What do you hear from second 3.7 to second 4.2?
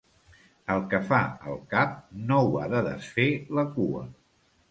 cua.